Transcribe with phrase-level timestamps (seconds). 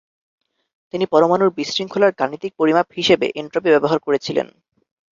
[0.93, 4.47] তিনি পরমাণুর বিশৃঙ্খলার গাণিতিক পরিমাপ হিসেবে এনট্রপি ব্যবহার করেছিলেন।